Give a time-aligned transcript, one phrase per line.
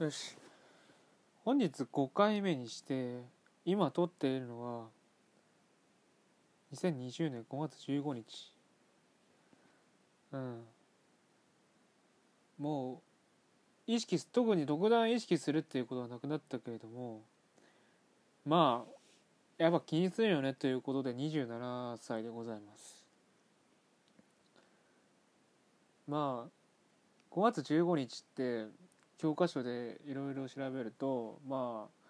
[0.00, 0.36] よし。
[1.44, 3.20] 本日5回目にして
[3.64, 4.86] 今撮っているのは
[6.74, 8.52] 2020年5月15日。
[10.32, 10.64] うん。
[12.58, 13.02] も
[13.86, 17.22] う意識す特に独断意識するっていうことはなくなったけれども
[18.44, 18.84] ま
[19.58, 23.06] あやっぱ気にするよねということで27歳でございます。
[26.08, 26.50] まあ
[27.30, 28.83] 5月15日って
[29.18, 32.04] 教科書でいろいろ調べるとまあ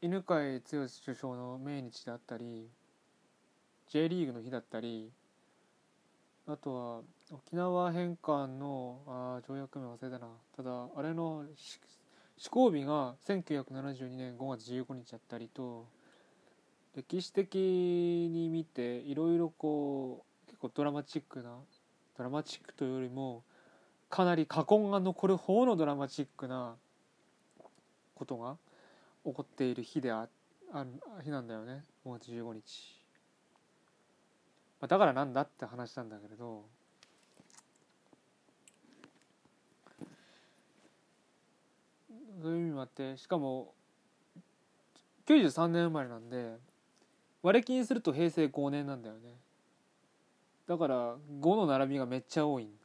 [0.00, 0.60] 犬飼剛
[1.04, 2.68] 首相の命日であったり
[3.88, 5.10] J リーグの日だったり
[6.46, 10.28] あとは沖縄返還のあ条約名忘れたな。
[10.56, 11.44] ただあれの
[12.38, 15.86] 施行日が1972年5月15日だったりと
[16.94, 21.56] 歴史的に見ていろいろこう結構ドラマチックな
[22.16, 23.42] ドラマチックというよりも
[24.08, 26.76] かなり禍根が残る方のドラマチックな
[28.14, 28.56] ことが
[29.24, 30.28] 起こっている日であ
[30.72, 30.90] ある
[31.22, 31.84] 日なんだよね。
[32.04, 33.00] 5月15日、
[34.80, 36.64] まあ、だからなんだって話なんだけれど。
[42.40, 43.74] そういう意味もあってしかも
[45.26, 46.56] 93年生まれなんで
[47.42, 49.34] 割り切りすると平成5年なんだよね。
[50.68, 52.77] だから5の並びがめっちゃ多いん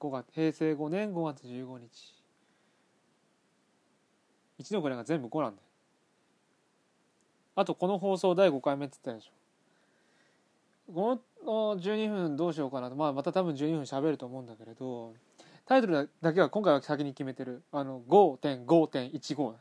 [0.00, 2.14] 5月平成5年5月15日。
[4.60, 5.68] 1の位が全部5なんだよ。
[7.56, 9.32] あとこの放送第5回目って言ったでしょ。
[10.92, 15.12] この12分どうしようかなと、まあ、また多分12分喋ると思うんだけれど
[15.66, 17.62] タイトルだけは今回は先に決めてる。
[17.72, 19.54] あの5.5.15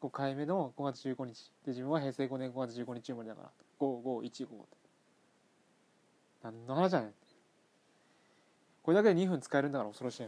[0.00, 1.52] 5回目の5月15日。
[1.64, 3.50] で自分は平成5年5月15日生まれだから。
[3.80, 4.46] 5515
[6.42, 7.12] 何の話じゃね。
[8.82, 10.26] これだけで2分使えるんだから恐ろしい。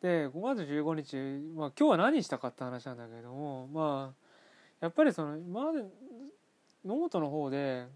[0.00, 4.22] で5月15日、まあ、今日は何したかって話なんだけれどもまあ
[4.80, 5.84] やっぱりその今まで
[6.84, 7.86] ノートの方で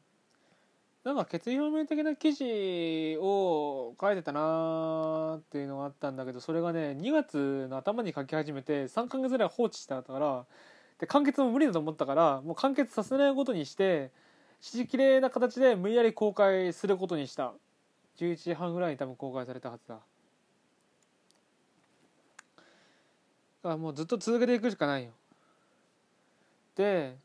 [1.02, 10.46] なんか決意表明的な記事を書いてたなーっていうのがあったんだけどそれがね2月の頭に書き始めて3ヶ月ぐらい放置してたから
[10.98, 14.10] で完結も無理だと思ったからもう完結させないことにして
[14.60, 17.52] 指示きれいな形で無理やり公開することにした。
[18.16, 19.94] 11時半ぐらいに多分公開されたはずだ。
[19.94, 20.00] だ
[23.62, 25.10] からもうずっと続けていくしかないよ。
[26.76, 27.16] で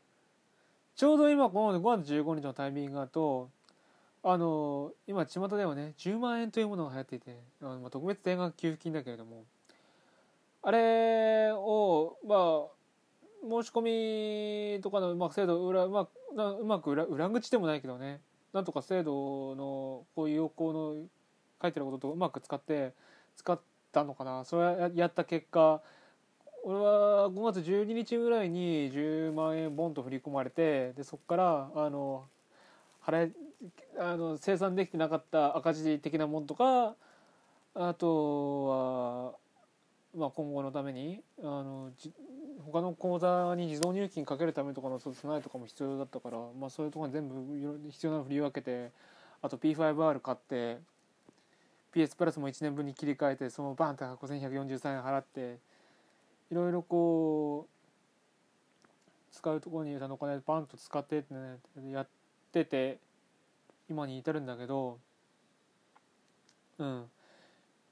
[0.96, 3.50] ちょうど今この5月15日のタイミングだと
[4.24, 9.44] あの今巷ではね10万円というものが流行っていてあの、まあ、特別定額給付金だけれども
[10.62, 12.82] あれをまあ
[13.42, 16.08] 申し込みとかの、まあ、制度裏、ま
[16.38, 18.20] あ、うまく裏裏口でもないけどね
[18.52, 20.96] なんとか制度のこういう要項の
[21.60, 22.92] 書いてることとうまく使って
[23.36, 23.58] 使っ
[23.92, 24.44] たのかな。
[24.44, 25.80] それやった結果
[26.64, 32.24] 俺は5月12日ぐらいに10万円ボンと振り込まれてでそこからあの
[33.04, 33.32] 払え
[33.98, 36.94] あの生産できてなかった赤字的なもんとか
[37.74, 39.34] あとは、
[40.16, 41.90] まあ、今後のためにあの
[42.66, 48.90] 他の口座に自動入金かけるためとかの備えとかも必要だったから、まあ、そういうところに全部必要なの振り分けて
[49.40, 50.78] あと P5R 買って
[51.94, 55.58] PS プラスも1年分に切り替えてそのバンって5143円払って
[56.50, 61.58] いろいろこう使うところにお金バンと使ってってね
[61.90, 62.06] やっ
[62.52, 62.98] てて
[63.88, 64.98] 今に至るんだけど
[66.78, 67.04] うん。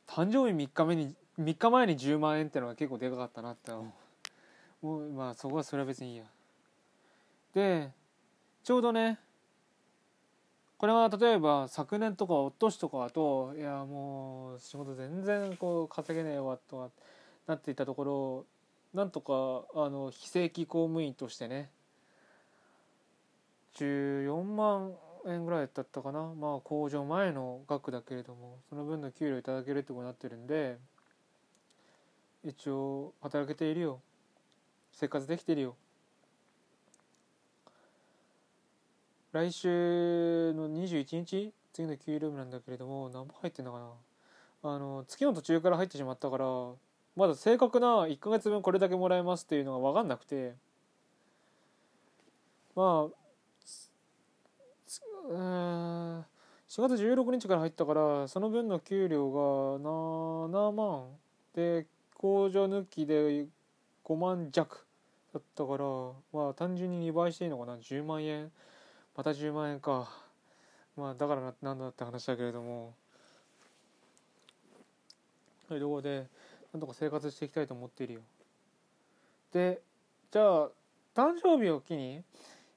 [0.06, 3.92] 誕生日3日目に3日前に10万円ってのが結構でかかったなって思
[4.82, 4.86] う。
[4.86, 6.24] もうまあそこはそれは別にいいや。
[7.54, 7.90] で
[8.62, 9.18] ちょうどね
[10.78, 16.90] これは例えば昨年とかおとしとかだといやもう仕事全然こう稼げねえわとか
[17.46, 18.46] なっていたところ
[18.94, 19.32] なんとか
[19.74, 21.70] あの非正規公務員としてね
[23.76, 24.92] 14万
[25.26, 26.20] 円ぐらいだったかな。
[26.34, 30.78] まあ控除前の額だけれどもその分の給料いただけるってことになってるんで
[32.42, 34.00] 一応働けているよ。
[34.92, 35.76] 生活できてるよ。
[39.32, 44.72] 来週の21日次の給料日なんだけれども何本入ってんのかな。
[44.72, 46.46] あの月の途中から入ってしまったから
[47.16, 50.54] まだ正確な1ヶ月分これだけもらえますっていうのが分かんなくて。
[52.74, 53.20] まあ
[55.28, 56.24] うん
[56.68, 61.08] 4月16日から入ったからその分の給料が7万。
[61.54, 61.86] で
[62.20, 63.46] 控除抜きで
[64.04, 64.84] 5万弱
[65.32, 65.84] だったから
[66.32, 68.50] まあ単純に2倍していいのかな？10万円？
[69.16, 70.10] また10万円か。
[70.96, 72.92] まあだからなんだって話だけれども。
[75.66, 76.26] そういうところで
[76.72, 78.20] なんとか生活していきたいと思っているよ。
[79.52, 79.80] で
[80.32, 80.68] じゃあ
[81.14, 82.16] 誕生日を機に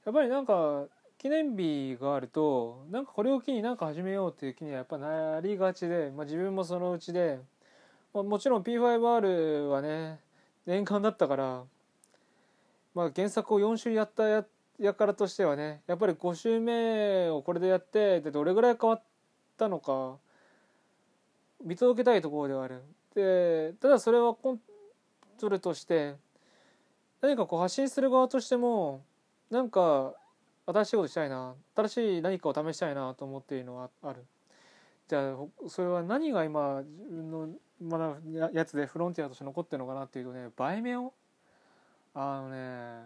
[0.05, 0.85] やっぱりなんか
[1.17, 7.39] 記念日があるとなんかこれを機になんか始めようっていう気にはやっぱなりがちで、まあ、自分もそのうちで、
[8.13, 10.19] まあ、もちろん P5R はね
[10.65, 11.63] 年間だったから、
[12.93, 14.45] まあ、原作を4週やったや
[14.79, 19.03] やからとしてはねやっぱり5週目をこれでやってでどれぐらい変わっ
[19.57, 20.17] たのか
[21.63, 22.81] 見届けたいところではある。
[23.15, 24.63] でただそれはコント
[25.43, 26.15] ロールとして
[27.21, 29.03] 何かこう発信する側としても
[29.49, 30.13] なんか
[30.65, 34.25] 新しいことしたいな新しい何かを試したいなと思っているのはある。
[35.13, 37.49] じゃあそれは何が今自分の
[37.79, 41.13] まだやつでフロンティアとして残ってるのかなっていうとね売名を？
[42.15, 43.03] あのね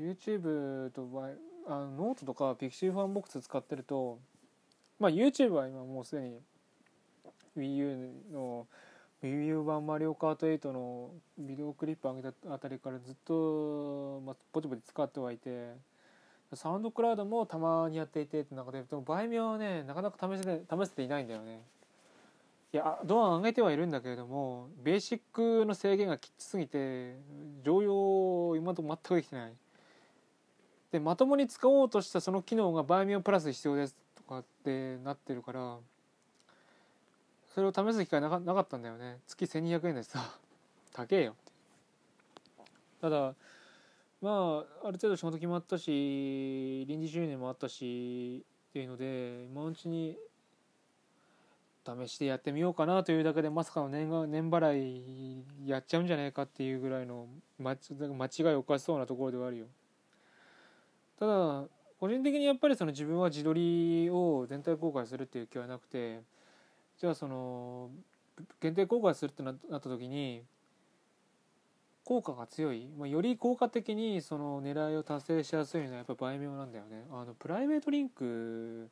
[0.00, 1.06] YouTube と
[1.68, 4.18] あのノートとか Pixie ファンボックス使ってると
[4.98, 6.40] まあ YouTube は今もうすでに
[7.58, 8.66] WiiU の
[9.22, 15.74] WiiU 版マリオカート8のビデオクリップ上げたあたりからずっと、まあ、ぼちぼち使ってはいて
[16.56, 21.62] サウンドクラウドもたまにやっていてって中ででも場合にはねなかなか試せて試せていないんだよね。
[22.72, 27.16] いやドア上げてはいるんだけれどもベーシックの制限がきつすぎて
[27.62, 29.52] 常用今のところ全くできてない。
[30.90, 35.78] でまともに使おうとしたその機能がバイミオプラス必要ですとかってなってるから
[37.54, 39.18] それを試す機会なかなかったんだよね。
[39.26, 40.38] 月1200円でさ
[40.92, 41.52] 高えよって。
[43.00, 43.34] ただ
[44.24, 50.16] まあある程度仕事決まったし臨時収入もあったしっていうので今のうちに
[51.86, 57.26] 試してやってみようかなというだけでまさかの年年払いやっちゃうんじゃないかっていうぐらいの
[57.58, 59.66] 間違いおかしそうなところではあるよ。
[61.18, 61.64] ただ
[62.00, 66.22] 個人的にやっぱりその自分は自撮りを全体公開するっていう気はなくて
[66.98, 67.90] じゃあその
[68.58, 70.44] 限定公開するってなった時に
[72.04, 77.06] 効果が強い、まあ、より効果的にその狙いを達成しやすいのはやっぱ売名なんだよね。
[77.10, 78.88] あのプライベートリンク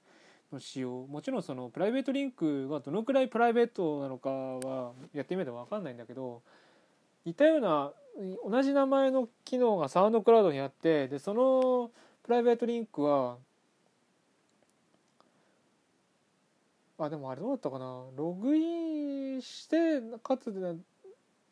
[0.52, 1.06] の使用。
[1.06, 6.42] もちろんそのプライベートリンクがどのくらいプライベートなのかはやってみないと分かんないんだけど
[7.24, 7.92] 似たような
[8.48, 11.90] 同じ名前の機能がサウンドクラウドにあってでその
[12.22, 13.36] プライベートリンクは
[16.98, 18.04] あでもあれどうだったかな？
[18.16, 20.52] ログインしてかつ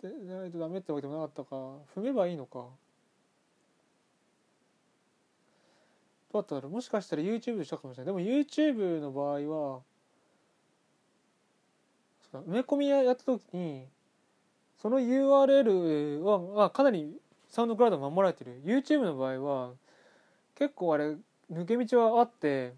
[0.02, 1.56] でないとダメってわけでもなかったか。
[1.94, 2.68] 踏めばいいのか。
[6.32, 6.72] どうだっただろう。
[6.72, 8.14] もしかしたら YouTube でしたかもしれない。
[8.14, 9.40] でも YouTube の場合
[9.74, 9.80] は
[12.32, 13.86] 埋め込みやった時に
[14.80, 17.16] その URL はまあかなり
[17.48, 18.62] サウンドクラウド守られてる。
[18.64, 19.72] YouTube の場合は
[20.54, 21.16] 結構あれ
[21.52, 22.74] 抜け道はあって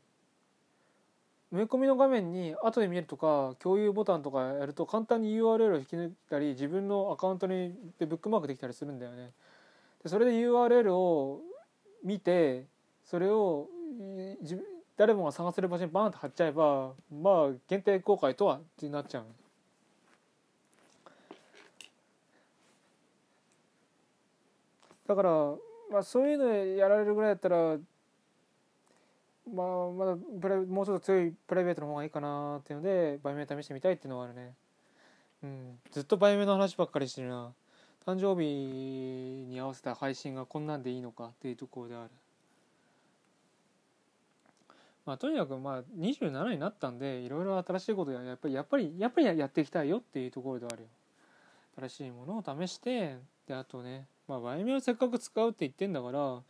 [1.52, 9.32] 埋め込みの画面に後で見えるとか共有ボタンとかやると簡単に URL を引き抜いたり自分のアカウントにでブックマークできたりするんだよね。
[10.02, 11.42] でそれで URL を
[12.02, 12.64] 見て
[13.04, 13.68] それを
[14.96, 19.24] 誰もが探せる場所にバーンと貼っちゃえばまあ限定公開とはってなっちゃう。
[25.06, 25.30] だから、
[25.90, 27.76] まあ、そういうのやられるぐらいだったら
[29.50, 34.54] まあまだプラもうちょっと強いプライベートの方がいいかなっていうので売名試してみたいっていうのがあるね。
[35.42, 35.78] うん。
[35.90, 37.52] ずっと売名の話ばっかりしてるな。
[38.06, 38.48] 誕生日
[39.48, 42.10] に合わせた配信がこんなんでいいのかっていうところである。
[45.04, 50.88] まあとにかくまあ27になったんでいろいろ新しいことややっぱりやっぱりやっぱりやっていきたいよっていうところではあるよ。
[51.78, 53.16] 新しいものを試して
[53.48, 56.40] であとねまあ売名をせっかく使うって言ってんだから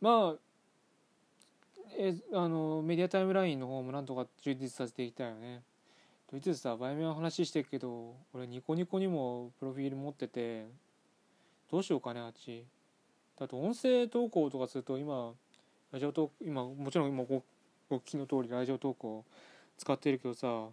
[0.00, 0.34] まあ
[2.02, 5.62] えあのメディアタイムラインの方もなんとか充実させていきたいよね。
[6.26, 10.66] と言ってさ、売名の話してるけど、俺ニコニコにもプロフィール持ってて、
[11.70, 12.64] どうしようかね、あっち。
[13.38, 15.32] だと音声投稿とかすると今、
[15.92, 17.42] ラジオ投今、もちろん今ご
[17.90, 19.24] ご聞きの通りラジオ投稿
[19.76, 20.68] 使ってるけどさ、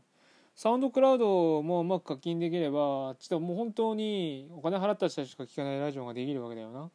[0.55, 6.89] サウンドクラウドもうまく課金できれば、ちょっともう本当にお金払った人しか聞かないラジオができるわけだよな。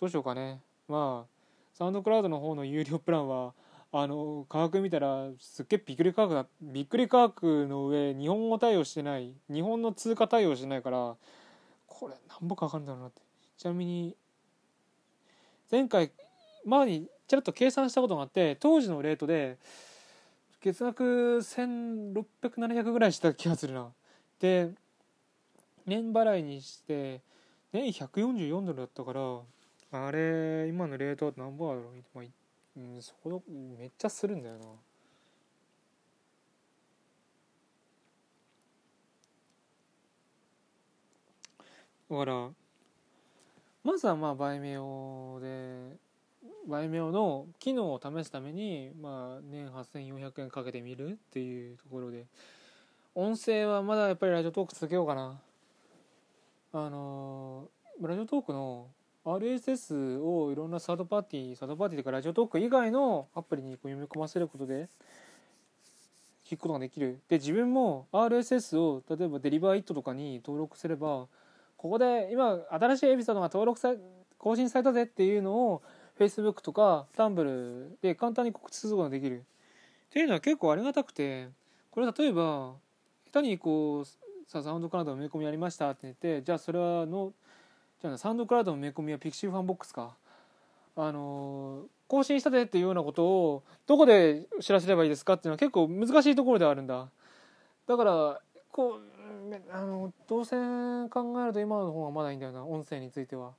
[0.00, 0.60] どうしようかね。
[0.88, 1.33] まあ、
[1.74, 3.52] サウンドクラウドの方の有料プランは
[3.92, 11.16] あの価格見たらすっげえびっくり価格だびっくり価格の上日本語対応してない日本の通貨対応してないから
[11.86, 13.22] これ何ぼかかるんだろうなって。
[13.56, 14.16] ちなみに
[15.70, 16.12] 前回
[16.64, 19.58] 前にちらっと計算したことがあって当時のレートで
[20.60, 23.88] 月額1600700ぐらいした気がするな。
[24.38, 24.70] で
[25.86, 27.20] 年払いにして
[27.72, 29.20] 年144ドルだったから
[29.96, 31.84] あれ今のレートは何ぼだろう、
[32.14, 32.24] まあ、
[32.76, 33.42] うん、そこ
[33.78, 34.64] めっちゃするんだよな。
[42.10, 42.50] だから
[43.84, 45.96] まずはまあバイメオで
[46.66, 52.26] バイメオの機能を試すために、まあ、年8400円かけてみるっていうところで。
[53.16, 55.40] 音声はまだやっぱりラジオトーク続けようかな。
[56.72, 57.68] あの
[58.02, 58.88] ラジオトークの
[59.24, 64.88] RSS をいろんなサードパーティーサードパーティーというかラジオトーク以外のアプリにこう読み込ませることで
[66.46, 67.20] 聞くことができる。
[67.28, 71.26] で自分も RSS を例えばデリバーイットとかに登録すれば
[71.78, 73.94] ここで今新しいエピソードが登録さ
[74.36, 75.82] 更新されたぜっていうのを
[76.18, 79.38] Facebook とか Tumblr で簡単に告知することができる。
[79.38, 79.42] っ
[80.10, 81.48] ていうのは結構ありがたくて
[81.90, 82.74] これ例えば
[83.32, 84.04] 下手にこう
[84.50, 87.32] さサウンドクラウドの埋め込みありましたって言ってじゃあそれはの
[88.02, 90.16] じゃあサウンドクラウドの埋め込みは pixivFANBOX か。
[90.96, 97.08] あの更新したでっていうようなことをどこで知らせればいいですかっていうのは結構難しいところではあるんだ。
[97.86, 99.14] だからこう
[99.72, 103.52] あの動線考えると今の方がまだいいんだよな音声については。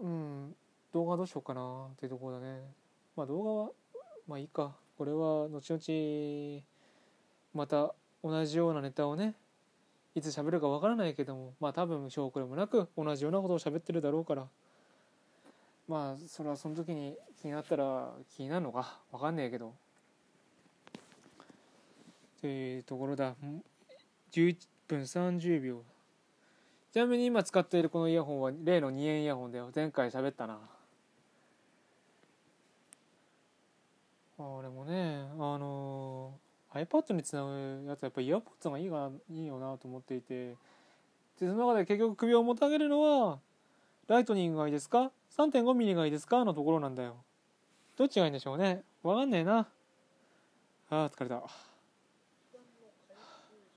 [0.00, 0.56] うん
[0.92, 2.60] 動画どうしようかなっていうところだね。
[3.16, 3.70] まあ動画は
[4.26, 4.74] まあいいか。
[4.96, 6.62] これは後々
[7.52, 9.34] また同じようなネタをね
[10.14, 14.46] いつ喋るかわからないけどもまあ多分証拠でもなく同じようなことを喋ってるだろうから。
[15.86, 19.74] まあそれはその時に気になったら気になるのかわかんねえけど。
[22.40, 23.34] というところだ。
[24.32, 24.56] 11
[24.88, 25.82] 分30秒。
[26.92, 29.70] ちなみに今使っているこのイヤホンは例の2円イヤホンだよ。
[29.74, 30.58] 前回喋ったな。
[34.38, 35.73] 俺もねあの
[36.74, 40.50] iPad につなぐやつはやっぱイヤポッツがいいがいいよなと思っていて。
[40.50, 40.56] で
[41.38, 43.40] その中で結局首をもたげるのは
[44.06, 46.44] ライトニングがいいですか？3.5ミリがいいですか？
[46.44, 47.16] のところなんだよ。
[47.96, 48.82] どっちがいいんでしょうね。
[49.02, 49.66] わかんねえな。
[50.90, 51.42] ああ疲れた。